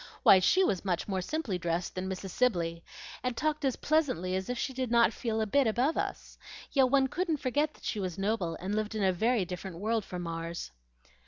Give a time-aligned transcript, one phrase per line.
[0.23, 2.31] Why, she was much more simply dressed than Mrs.
[2.31, 2.83] Sibley,
[3.21, 6.39] and talked as pleasantly as if she did not feel a bit above us.
[6.71, 10.03] Yet one couldn't forget that she was noble, and lived in a very different world
[10.03, 10.71] from ours."